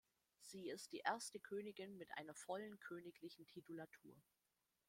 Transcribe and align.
Sie 0.41 0.71
ist 0.71 0.93
die 0.93 1.03
erste 1.05 1.39
Königin 1.39 1.95
mit 1.95 2.09
einer 2.17 2.33
vollen 2.33 2.79
königlichen 2.79 3.45
Titulatur. 3.45 4.19